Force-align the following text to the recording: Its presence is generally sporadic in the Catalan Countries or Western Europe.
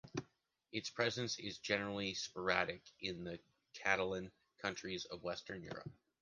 Its 0.71 0.89
presence 0.89 1.37
is 1.37 1.59
generally 1.59 2.15
sporadic 2.15 2.81
in 3.01 3.23
the 3.23 3.39
Catalan 3.75 4.31
Countries 4.59 5.05
or 5.11 5.19
Western 5.19 5.61
Europe. 5.61 5.91